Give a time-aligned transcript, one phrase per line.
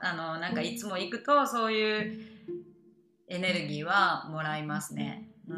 [0.00, 2.34] あのなんかいつも行くとそういう
[3.28, 5.28] エネルギーはもらいますね。
[5.48, 5.54] う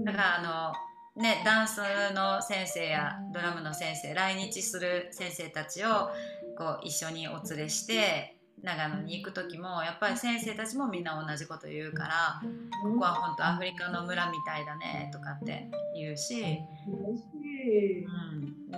[0.00, 0.72] ん、だからあ
[1.16, 1.80] のねダンス
[2.14, 6.10] の先生やドラムの先生来日する先生たちを
[6.56, 12.42] こう一緒にお連れして長野に行く時もやっぱり先生たちもみんな同じこと言うから
[12.82, 18.27] ここは本当アフリカの村みたいだねとかって言うし、うん、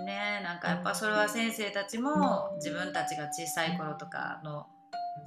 [0.01, 0.41] ね。
[0.43, 4.67] なんかやっぱそれは先生たちも自分たちが小さい頃とかの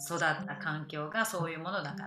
[0.00, 2.06] 育った環境がそういうものだか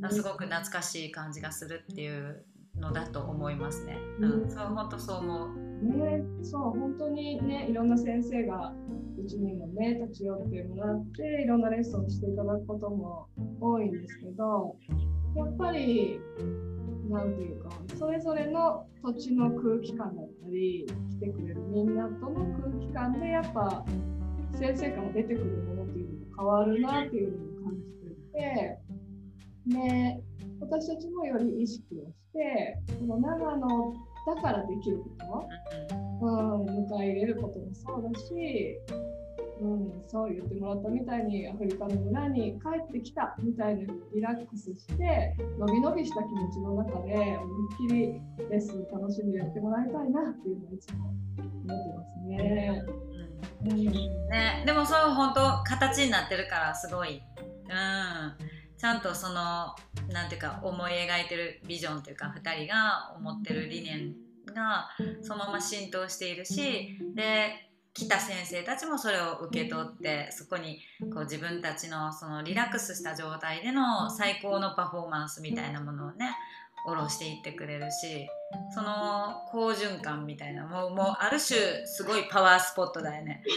[0.00, 2.44] らすごく懐かしい感じがするっていう
[2.78, 3.98] のだと思いますね。
[4.20, 5.64] うん、そう本当そう思う。
[5.84, 8.72] ね、そう本当にねいろんな先生が
[9.22, 13.28] うちにもね立ち寄ってもらっていろんなレッスンをしていただくことも
[13.60, 14.76] 多いんですけど
[15.36, 16.20] やっぱり
[17.08, 23.84] 何て言うかそれぞれの土地の空気感だったり来てくれるみんなとの空気感でやっぱ
[24.58, 28.78] 先生から出てくるものっていうのが変わるなっていうのを感じていて
[29.66, 30.22] で
[30.60, 33.94] 私たちもより意識をしてこの長野
[34.26, 35.48] だからできるこ
[36.20, 36.30] と、う
[36.64, 38.34] ん、迎え入れることもそうだし、
[39.60, 52.82] うん、そう言ってもらったみたいにアフリカの村に帰ってきたみたいにリラックスしてのびのびした気持ちの中で思いっきりレッスン楽しんでやってもらいたいなっていうのをいつも思ってますね。
[53.64, 57.22] うん、ねでもそう本当形になってるからすごい。
[57.68, 59.74] うんちゃんとその
[60.10, 64.14] なんていうか思い描いてるビジョンというか2人が思ってる理念
[64.54, 64.90] が
[65.22, 70.80] そのまま浸透しているしで来た先生たちもそれを受け取ってそこに
[71.12, 76.34] こう自分たちのそのリラックスした状態での最高のパフォーマンスみたいなものをね
[76.84, 78.28] 下ろしていってくれるし
[78.74, 83.44] その好循環みたいなもうもうある種すごいパワースポットだよね。